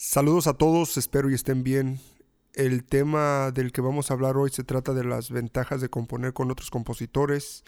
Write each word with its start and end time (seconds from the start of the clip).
Saludos 0.00 0.46
a 0.46 0.54
todos, 0.54 0.96
espero 0.96 1.28
y 1.28 1.34
estén 1.34 1.64
bien. 1.64 1.98
El 2.54 2.84
tema 2.84 3.50
del 3.50 3.72
que 3.72 3.80
vamos 3.80 4.08
a 4.10 4.14
hablar 4.14 4.36
hoy 4.36 4.48
se 4.48 4.62
trata 4.62 4.94
de 4.94 5.02
las 5.02 5.28
ventajas 5.28 5.80
de 5.80 5.88
componer 5.88 6.32
con 6.32 6.52
otros 6.52 6.70
compositores, 6.70 7.64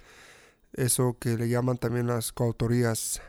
eso 0.72 1.16
que 1.19 1.37
le 1.37 1.48
llaman 1.48 1.77
también 1.77 2.06
las 2.06 2.30
coautorías. 2.30 3.21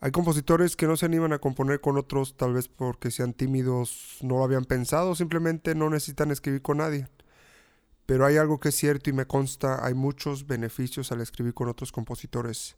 Hay 0.00 0.10
compositores 0.10 0.74
que 0.74 0.88
no 0.88 0.96
se 0.96 1.06
animan 1.06 1.32
a 1.32 1.38
componer 1.38 1.80
con 1.80 1.96
otros, 1.96 2.36
tal 2.36 2.54
vez 2.54 2.66
porque 2.66 3.12
sean 3.12 3.34
tímidos, 3.34 4.16
no 4.20 4.38
lo 4.38 4.42
habían 4.42 4.64
pensado, 4.64 5.14
simplemente 5.14 5.76
no 5.76 5.88
necesitan 5.88 6.32
escribir 6.32 6.60
con 6.60 6.78
nadie. 6.78 7.06
Pero 8.04 8.26
hay 8.26 8.36
algo 8.36 8.58
que 8.58 8.70
es 8.70 8.74
cierto 8.74 9.10
y 9.10 9.12
me 9.12 9.26
consta, 9.26 9.86
hay 9.86 9.94
muchos 9.94 10.48
beneficios 10.48 11.12
al 11.12 11.20
escribir 11.20 11.54
con 11.54 11.68
otros 11.68 11.92
compositores. 11.92 12.74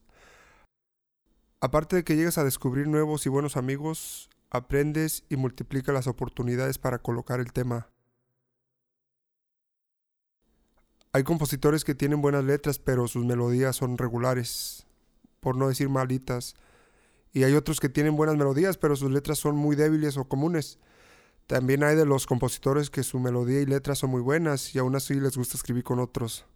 Aparte 1.63 1.97
de 1.97 2.05
que 2.05 2.15
llegas 2.15 2.37
a 2.37 2.45
descubrir 2.45 2.89
nuevos 2.89 3.25
y 3.25 3.31
buenos 3.31 3.57
amigos, 3.57 4.29
aprendes 4.55 5.25
y 5.29 5.37
multiplica 5.37 5.93
las 5.93 6.07
oportunidades 6.07 6.79
para 6.79 7.01
colocar 7.01 7.41
el 7.41 7.53
tema. 7.53 7.89
Hay 11.13 11.25
compositores 11.25 11.83
que 11.83 11.97
tienen 11.97 12.23
buenas 12.23 12.45
letras, 12.45 12.79
pero 12.79 13.09
sus 13.09 13.25
melodías 13.25 13.75
son 13.75 13.99
regulares, 13.99 14.87
por 15.41 15.57
no 15.57 15.69
decir 15.69 15.89
malitas. 15.89 16.55
Y 17.33 17.43
hay 17.43 17.55
otros 17.55 17.81
que 17.81 17.89
tienen 17.89 18.17
buenas 18.17 18.37
melodías, 18.37 18.79
pero 18.79 18.95
sus 18.95 19.11
letras 19.11 19.39
son 19.39 19.57
muy 19.57 19.75
débiles 19.75 20.17
o 20.17 20.25
comunes. 20.25 20.79
También 21.49 21.83
hay 21.83 21.97
de 21.97 22.07
los 22.07 22.27
compositores 22.27 22.91
que 22.91 23.03
su 23.03 23.19
melodía 23.19 23.61
y 23.61 23.67
letras 23.67 23.99
son 23.99 24.11
muy 24.11 24.23
buenas 24.23 24.73
y 24.75 24.79
aún 24.79 24.95
así 24.95 25.15
les 25.15 25.37
gusta 25.37 25.57
escribir 25.57 25.83
con 25.83 25.99
otros, 25.99 26.47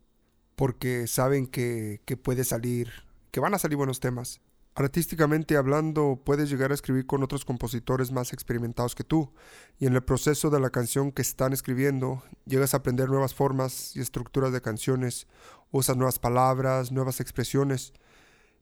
porque 0.54 1.08
saben 1.08 1.46
que, 1.46 2.00
que 2.04 2.16
puede 2.16 2.44
salir, 2.44 2.90
que 3.32 3.40
van 3.40 3.54
a 3.54 3.58
salir 3.58 3.76
buenos 3.76 3.98
temas. 3.98 4.40
Artísticamente 4.78 5.56
hablando, 5.56 6.22
puedes 6.24 6.48
llegar 6.48 6.70
a 6.70 6.74
escribir 6.74 7.04
con 7.04 7.24
otros 7.24 7.44
compositores 7.44 8.12
más 8.12 8.32
experimentados 8.32 8.94
que 8.94 9.02
tú, 9.02 9.32
y 9.80 9.86
en 9.86 9.94
el 9.96 10.04
proceso 10.04 10.50
de 10.50 10.60
la 10.60 10.70
canción 10.70 11.10
que 11.10 11.20
están 11.20 11.52
escribiendo, 11.52 12.22
llegas 12.46 12.74
a 12.74 12.76
aprender 12.76 13.08
nuevas 13.08 13.34
formas 13.34 13.96
y 13.96 14.00
estructuras 14.00 14.52
de 14.52 14.60
canciones, 14.60 15.26
usas 15.72 15.96
nuevas 15.96 16.20
palabras, 16.20 16.92
nuevas 16.92 17.18
expresiones, 17.18 17.92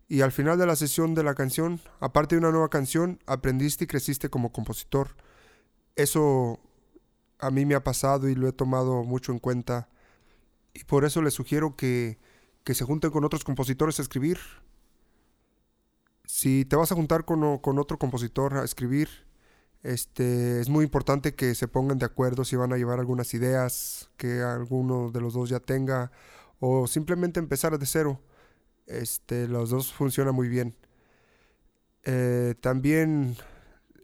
y 0.08 0.22
al 0.22 0.32
final 0.32 0.56
de 0.56 0.64
la 0.64 0.74
sesión 0.74 1.14
de 1.14 1.22
la 1.22 1.34
canción, 1.34 1.80
aparte 2.00 2.34
de 2.34 2.38
una 2.38 2.50
nueva 2.50 2.70
canción, 2.70 3.22
aprendiste 3.26 3.84
y 3.84 3.86
creciste 3.86 4.30
como 4.30 4.52
compositor. 4.52 5.16
Eso 5.96 6.60
a 7.38 7.50
mí 7.50 7.66
me 7.66 7.74
ha 7.74 7.84
pasado 7.84 8.30
y 8.30 8.34
lo 8.34 8.48
he 8.48 8.52
tomado 8.52 9.04
mucho 9.04 9.32
en 9.32 9.38
cuenta, 9.38 9.90
y 10.72 10.82
por 10.84 11.04
eso 11.04 11.20
les 11.20 11.34
sugiero 11.34 11.76
que, 11.76 12.18
que 12.64 12.72
se 12.72 12.86
junten 12.86 13.10
con 13.10 13.22
otros 13.22 13.44
compositores 13.44 13.98
a 13.98 14.02
escribir, 14.02 14.38
si 16.26 16.64
te 16.64 16.76
vas 16.76 16.92
a 16.92 16.94
juntar 16.94 17.24
con, 17.24 17.42
otro 17.44 17.98
compositor 17.98 18.58
a 18.58 18.64
escribir, 18.64 19.08
este, 19.82 20.60
es 20.60 20.68
muy 20.68 20.84
importante 20.84 21.34
que 21.34 21.54
se 21.54 21.68
pongan 21.68 21.98
de 21.98 22.06
acuerdo 22.06 22.44
si 22.44 22.56
van 22.56 22.72
a 22.72 22.76
llevar 22.76 22.98
algunas 22.98 23.32
ideas 23.34 24.10
que 24.16 24.42
alguno 24.42 25.10
de 25.10 25.20
los 25.20 25.34
dos 25.34 25.48
ya 25.48 25.60
tenga 25.60 26.10
o 26.58 26.86
simplemente 26.86 27.38
empezar 27.40 27.78
de 27.78 27.86
cero. 27.86 28.20
Este, 28.86 29.46
los 29.48 29.70
dos 29.70 29.92
funcionan 29.92 30.34
muy 30.34 30.48
bien. 30.48 30.76
Eh, 32.04 32.54
también 32.60 33.36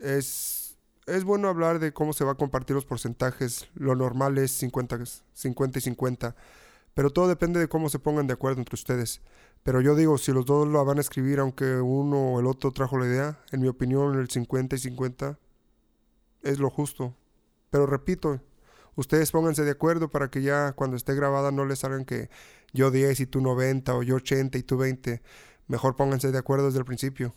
es, 0.00 0.76
es 1.06 1.24
bueno 1.24 1.48
hablar 1.48 1.78
de 1.78 1.92
cómo 1.92 2.12
se 2.12 2.24
va 2.24 2.32
a 2.32 2.36
compartir 2.36 2.74
los 2.76 2.84
porcentajes. 2.84 3.68
Lo 3.74 3.94
normal 3.94 4.38
es 4.38 4.52
50, 4.52 5.00
50 5.32 5.78
y 5.78 5.82
50. 5.82 6.36
Pero 6.94 7.10
todo 7.10 7.28
depende 7.28 7.58
de 7.58 7.68
cómo 7.68 7.88
se 7.88 7.98
pongan 7.98 8.26
de 8.26 8.34
acuerdo 8.34 8.60
entre 8.60 8.74
ustedes. 8.74 9.22
Pero 9.62 9.80
yo 9.80 9.94
digo, 9.94 10.18
si 10.18 10.32
los 10.32 10.44
dos 10.44 10.66
lo 10.66 10.84
van 10.84 10.98
a 10.98 11.02
escribir, 11.02 11.38
aunque 11.38 11.76
uno 11.76 12.34
o 12.34 12.40
el 12.40 12.46
otro 12.46 12.72
trajo 12.72 12.98
la 12.98 13.06
idea, 13.06 13.38
en 13.52 13.60
mi 13.60 13.68
opinión 13.68 14.18
el 14.18 14.28
50 14.28 14.76
y 14.76 14.78
50 14.78 15.38
es 16.42 16.58
lo 16.58 16.68
justo. 16.68 17.14
Pero 17.70 17.86
repito, 17.86 18.40
ustedes 18.96 19.30
pónganse 19.30 19.62
de 19.64 19.70
acuerdo 19.70 20.10
para 20.10 20.30
que 20.30 20.42
ya 20.42 20.72
cuando 20.72 20.96
esté 20.96 21.14
grabada 21.14 21.52
no 21.52 21.64
les 21.64 21.80
salgan 21.80 22.04
que 22.04 22.28
yo 22.72 22.90
10 22.90 23.20
y 23.20 23.26
tú 23.26 23.40
90 23.40 23.94
o 23.94 24.02
yo 24.02 24.16
80 24.16 24.58
y 24.58 24.62
tú 24.64 24.76
20. 24.78 25.22
Mejor 25.68 25.94
pónganse 25.94 26.32
de 26.32 26.38
acuerdo 26.38 26.66
desde 26.66 26.80
el 26.80 26.84
principio. 26.84 27.32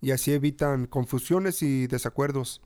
Y 0.00 0.12
así 0.12 0.32
evitan 0.32 0.86
confusiones 0.86 1.62
y 1.62 1.88
desacuerdos. 1.88 2.62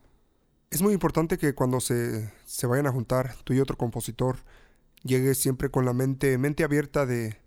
Es 0.71 0.83
muy 0.83 0.93
importante 0.93 1.39
que 1.39 1.55
cuando 1.55 1.81
se, 1.81 2.31
se 2.45 2.67
vayan 2.67 2.87
a 2.87 2.93
juntar, 2.93 3.37
tú 3.45 3.55
y 3.55 3.61
otro 3.61 3.79
compositor, 3.79 4.37
llegues 5.03 5.39
siempre 5.39 5.71
con 5.71 5.87
la 5.87 5.95
mente, 5.95 6.37
mente 6.37 6.63
abierta 6.63 7.07
de, 7.07 7.42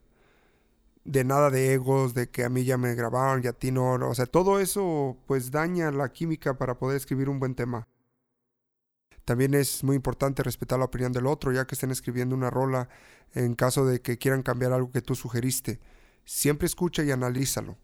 de 1.05 1.23
nada 1.23 1.51
de 1.51 1.73
egos, 1.73 2.13
de 2.13 2.29
que 2.29 2.43
a 2.43 2.49
mí 2.49 2.65
ya 2.65 2.77
me 2.77 2.95
grabaron 2.95 3.41
y 3.43 3.47
a 3.47 3.53
ti 3.53 3.71
no, 3.71 3.93
o 3.93 4.15
sea, 4.15 4.25
todo 4.25 4.59
eso 4.59 5.17
pues 5.27 5.51
daña 5.51 5.91
la 5.91 6.09
química 6.11 6.57
para 6.57 6.77
poder 6.77 6.97
escribir 6.97 7.29
un 7.29 7.39
buen 7.39 7.55
tema. 7.55 7.87
También 9.23 9.53
es 9.53 9.83
muy 9.83 9.95
importante 9.95 10.43
respetar 10.43 10.79
la 10.79 10.85
opinión 10.85 11.11
del 11.11 11.27
otro, 11.27 11.51
ya 11.51 11.65
que 11.65 11.75
estén 11.75 11.91
escribiendo 11.91 12.35
una 12.35 12.49
rola 12.49 12.89
en 13.33 13.55
caso 13.55 13.85
de 13.85 14.01
que 14.01 14.17
quieran 14.17 14.43
cambiar 14.43 14.73
algo 14.73 14.91
que 14.91 15.01
tú 15.01 15.15
sugeriste. 15.15 15.79
Siempre 16.25 16.65
escucha 16.65 17.03
y 17.03 17.11
analízalo, 17.11 17.77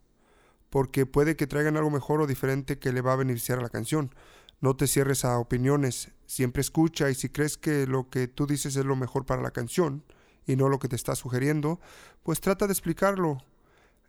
porque 0.70 1.06
puede 1.06 1.36
que 1.36 1.46
traigan 1.46 1.76
algo 1.76 1.90
mejor 1.90 2.20
o 2.20 2.26
diferente 2.26 2.78
que 2.78 2.92
le 2.92 3.00
va 3.02 3.12
a 3.12 3.16
beneficiar 3.16 3.58
a 3.58 3.62
la 3.62 3.70
canción. 3.70 4.14
No 4.60 4.76
te 4.76 4.86
cierres 4.86 5.24
a 5.24 5.38
opiniones, 5.38 6.12
siempre 6.26 6.60
escucha 6.60 7.10
y 7.10 7.14
si 7.14 7.28
crees 7.28 7.56
que 7.56 7.86
lo 7.86 8.08
que 8.08 8.28
tú 8.28 8.46
dices 8.46 8.76
es 8.76 8.84
lo 8.84 8.96
mejor 8.96 9.26
para 9.26 9.42
la 9.42 9.50
canción, 9.50 10.04
y 10.46 10.56
no 10.56 10.68
lo 10.68 10.78
que 10.78 10.88
te 10.88 10.96
está 10.96 11.14
sugiriendo, 11.14 11.80
pues 12.22 12.40
trata 12.40 12.66
de 12.66 12.72
explicarlo, 12.72 13.38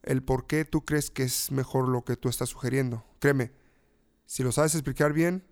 el 0.03 0.21
por 0.21 0.47
qué 0.47 0.65
tú 0.65 0.83
crees 0.83 1.09
que 1.09 1.23
es 1.23 1.51
mejor 1.51 1.87
lo 1.87 2.03
que 2.03 2.17
tú 2.17 2.29
estás 2.29 2.49
sugiriendo. 2.49 3.05
Créeme, 3.19 3.51
si 4.25 4.43
lo 4.43 4.51
sabes 4.51 4.75
explicar 4.75 5.13
bien, 5.13 5.43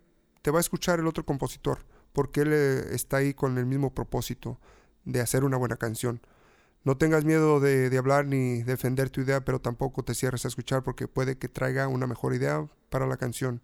te 0.41 0.51
va 0.51 0.59
a 0.59 0.61
escuchar 0.61 0.99
el 0.99 1.07
otro 1.07 1.25
compositor, 1.25 1.85
porque 2.13 2.41
él 2.41 2.49
eh, 2.51 2.85
está 2.93 3.17
ahí 3.17 3.33
con 3.33 3.57
el 3.57 3.65
mismo 3.65 3.93
propósito 3.93 4.59
de 5.05 5.21
hacer 5.21 5.43
una 5.43 5.57
buena 5.57 5.77
canción. 5.77 6.21
No 6.83 6.97
tengas 6.97 7.25
miedo 7.25 7.59
de, 7.59 7.89
de, 7.89 7.97
hablar 7.97 8.25
ni 8.25 8.63
defender 8.63 9.09
tu 9.09 9.21
idea, 9.21 9.45
pero 9.45 9.61
tampoco 9.61 10.03
te 10.03 10.15
cierres 10.15 10.45
a 10.45 10.47
escuchar 10.47 10.83
porque 10.83 11.07
puede 11.07 11.37
que 11.37 11.47
traiga 11.47 11.87
una 11.87 12.07
mejor 12.07 12.33
idea 12.33 12.67
para 12.89 13.05
la 13.05 13.17
canción. 13.17 13.61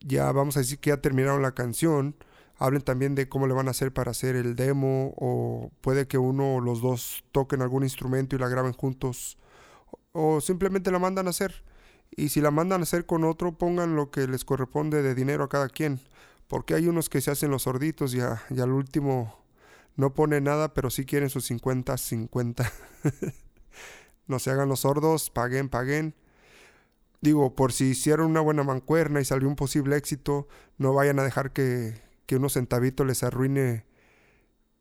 Ya 0.00 0.32
vamos 0.32 0.56
a 0.56 0.60
decir 0.60 0.78
que 0.78 0.90
ya 0.90 1.00
terminaron 1.00 1.42
la 1.42 1.52
canción 1.52 2.16
hablen 2.58 2.82
también 2.82 3.14
de 3.14 3.28
cómo 3.28 3.46
le 3.46 3.54
van 3.54 3.68
a 3.68 3.72
hacer 3.72 3.92
para 3.92 4.10
hacer 4.10 4.36
el 4.36 4.56
demo 4.56 5.14
o 5.16 5.70
puede 5.80 6.06
que 6.06 6.18
uno 6.18 6.56
o 6.56 6.60
los 6.60 6.80
dos 6.80 7.24
toquen 7.32 7.62
algún 7.62 7.82
instrumento 7.82 8.36
y 8.36 8.38
la 8.38 8.48
graben 8.48 8.72
juntos 8.72 9.38
o 10.12 10.40
simplemente 10.40 10.90
la 10.90 10.98
mandan 10.98 11.26
a 11.26 11.30
hacer. 11.30 11.62
Y 12.16 12.30
si 12.30 12.40
la 12.40 12.50
mandan 12.50 12.80
a 12.80 12.84
hacer 12.84 13.04
con 13.04 13.24
otro, 13.24 13.58
pongan 13.58 13.96
lo 13.96 14.10
que 14.10 14.26
les 14.26 14.44
corresponde 14.44 15.02
de 15.02 15.14
dinero 15.14 15.44
a 15.44 15.48
cada 15.48 15.68
quien. 15.68 16.00
Porque 16.48 16.74
hay 16.74 16.86
unos 16.86 17.10
que 17.10 17.20
se 17.20 17.30
hacen 17.30 17.50
los 17.50 17.62
sorditos 17.62 18.14
y, 18.14 18.18
y 18.18 18.60
al 18.60 18.70
último 18.70 19.44
no 19.96 20.14
pone 20.14 20.40
nada, 20.40 20.72
pero 20.72 20.88
sí 20.88 21.04
quieren 21.04 21.28
sus 21.28 21.50
50-50. 21.50 22.70
no 24.26 24.38
se 24.38 24.50
hagan 24.50 24.68
los 24.68 24.80
sordos, 24.80 25.28
paguen, 25.28 25.68
paguen. 25.68 26.14
Digo, 27.20 27.54
por 27.54 27.72
si 27.72 27.86
hicieron 27.86 28.30
una 28.30 28.40
buena 28.40 28.62
mancuerna 28.62 29.20
y 29.20 29.24
salió 29.24 29.48
un 29.48 29.56
posible 29.56 29.96
éxito, 29.96 30.48
no 30.78 30.94
vayan 30.94 31.18
a 31.18 31.24
dejar 31.24 31.52
que, 31.52 32.05
que 32.26 32.36
unos 32.36 32.54
centavitos 32.54 33.06
les 33.06 33.22
arruine 33.22 33.86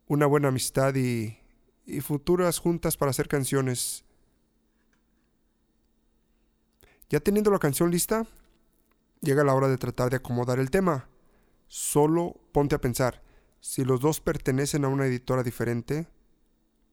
una 0.07 0.25
buena 0.25 0.49
amistad 0.49 0.95
y, 0.95 1.37
y 1.85 2.01
futuras 2.01 2.59
juntas 2.59 2.97
para 2.97 3.11
hacer 3.11 3.27
canciones. 3.27 4.03
Ya 7.09 7.19
teniendo 7.19 7.51
la 7.51 7.59
canción 7.59 7.91
lista, 7.91 8.25
llega 9.21 9.43
la 9.43 9.53
hora 9.53 9.67
de 9.67 9.77
tratar 9.77 10.09
de 10.09 10.17
acomodar 10.17 10.59
el 10.59 10.71
tema. 10.71 11.07
Solo 11.67 12.35
ponte 12.51 12.75
a 12.75 12.81
pensar, 12.81 13.21
si 13.59 13.83
los 13.83 14.01
dos 14.01 14.19
pertenecen 14.19 14.85
a 14.85 14.89
una 14.89 15.05
editora 15.05 15.43
diferente, 15.43 16.07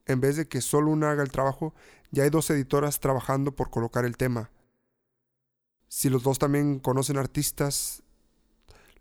en 0.06 0.20
vez 0.20 0.36
de 0.36 0.48
que 0.48 0.60
solo 0.60 0.90
una 0.90 1.10
haga 1.10 1.22
el 1.22 1.30
trabajo, 1.30 1.74
ya 2.10 2.24
hay 2.24 2.30
dos 2.30 2.50
editoras 2.50 3.00
trabajando 3.00 3.54
por 3.54 3.70
colocar 3.70 4.04
el 4.04 4.16
tema. 4.16 4.50
Si 5.88 6.08
los 6.08 6.22
dos 6.22 6.38
también 6.38 6.78
conocen 6.78 7.18
artistas 7.18 8.02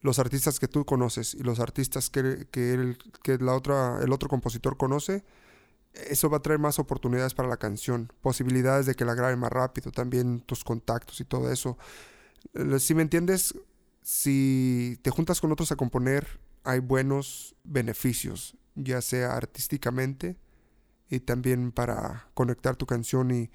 los 0.02 0.20
artistas 0.20 0.60
que 0.60 0.68
tú 0.68 0.86
conoces 0.86 1.34
y 1.34 1.44
los 1.44 1.60
artistas 1.60 2.10
que, 2.10 2.48
que, 2.52 2.74
el, 2.74 2.98
que 3.24 3.38
la 3.38 3.56
otra, 3.56 4.00
el 4.04 4.12
otro 4.12 4.30
compositor 4.30 4.78
conoce, 4.78 5.24
eso 5.94 6.30
va 6.30 6.38
a 6.38 6.42
traer 6.42 6.60
más 6.60 6.80
oportunidades 6.80 7.34
para 7.34 7.50
la 7.50 7.58
canción, 7.58 8.12
posibilidades 8.22 8.86
de 8.86 8.96
que 8.96 9.06
la 9.06 9.14
graben 9.14 9.40
más 9.40 9.52
rápido, 9.52 9.92
también 9.92 10.42
tus 10.42 10.64
contactos 10.64 11.20
y 11.20 11.26
todo 11.26 11.52
eso. 11.52 11.78
Eh, 12.54 12.80
si 12.80 12.96
me 12.96 13.02
entiendes, 13.02 13.56
si 14.02 14.98
te 15.02 15.12
juntas 15.12 15.42
con 15.42 15.52
otros 15.52 15.72
a 15.72 15.76
componer, 15.76 16.40
hay 16.64 16.80
buenos 16.80 17.56
beneficios, 17.64 18.56
ya 18.76 19.02
sea 19.02 19.36
artísticamente 19.36 20.38
y 21.10 21.20
también 21.20 21.72
para 21.72 22.30
conectar 22.34 22.76
tu 22.76 22.86
canción 22.86 23.32
y, 23.32 23.52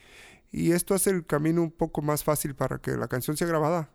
y 0.52 0.72
esto 0.72 0.94
hace 0.94 1.10
el 1.10 1.26
camino 1.26 1.62
un 1.62 1.70
poco 1.70 2.02
más 2.02 2.22
fácil 2.22 2.54
para 2.54 2.78
que 2.78 2.92
la 2.92 3.08
canción 3.08 3.36
sea 3.36 3.48
grabada. 3.48 3.90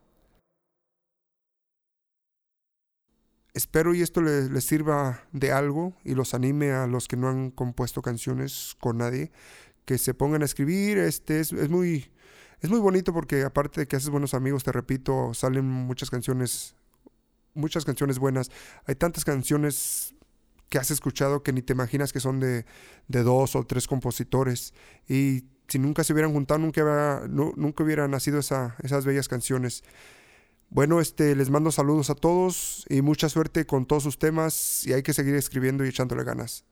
Espero 3.54 3.94
y 3.94 4.02
esto 4.02 4.22
les, 4.22 4.64
sirva 4.64 5.24
de 5.34 5.52
algo 5.52 5.94
y 6.06 6.16
los 6.16 6.34
anime 6.34 6.72
a 6.72 6.88
los 6.88 7.08
que 7.08 7.18
no 7.18 7.28
han 7.28 7.52
compuesto 7.52 8.02
canciones 8.02 8.76
con 8.80 9.00
nadie, 9.00 9.32
que 9.84 9.98
se 9.98 10.14
pongan 10.14 10.42
a 10.42 10.46
escribir. 10.46 10.98
Este 10.98 11.42
es, 11.42 11.52
muy, 11.70 12.10
es 12.62 12.70
muy 12.70 12.80
bonito 12.80 13.14
porque 13.14 13.44
aparte 13.44 13.82
de 13.82 13.88
que 13.88 13.98
haces 13.98 14.10
buenos 14.10 14.34
amigos, 14.34 14.64
te 14.64 14.72
repito, 14.72 15.34
salen 15.34 15.66
muchas 15.66 16.10
canciones, 16.10 16.76
muchas 17.54 17.84
canciones 17.84 18.20
buenas. 18.20 18.52
Hay 18.86 18.96
tantas 18.96 19.26
canciones 19.26 20.16
que 20.70 20.78
has 20.78 20.90
escuchado 20.90 21.44
que 21.44 21.52
ni 21.52 21.62
te 21.62 21.74
imaginas 21.74 22.14
que 22.14 22.22
son 22.22 22.40
de, 22.40 22.66
de 23.10 23.24
dos 23.24 23.58
o 23.58 23.66
tres 23.66 23.86
compositores. 23.86 24.74
Y 25.10 25.44
si 25.68 25.78
nunca 25.78 26.06
se 26.06 26.14
hubieran 26.14 26.32
juntado, 26.32 26.60
nunca, 26.60 27.24
nunca 27.28 27.84
hubieran 27.84 28.12
nacido 28.12 28.40
esa, 28.40 28.78
esas 28.82 29.06
bellas 29.06 29.28
canciones. 29.28 29.84
Bueno, 30.74 31.02
este, 31.02 31.36
les 31.36 31.50
mando 31.50 31.70
saludos 31.70 32.10
a 32.10 32.16
todos 32.16 32.86
y 32.88 33.02
mucha 33.02 33.28
suerte 33.28 33.66
con 33.66 33.86
todos 33.86 34.04
sus 34.04 34.18
temas 34.18 34.88
y 34.88 34.94
hay 34.94 35.04
que 35.04 35.14
seguir 35.14 35.36
escribiendo 35.36 35.84
y 35.84 35.90
echándole 35.90 36.24
ganas. 36.24 36.64